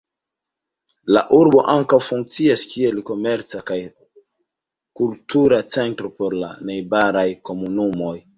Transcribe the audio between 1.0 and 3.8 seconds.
La urbo ankaŭ funkcias kiel komerca kaj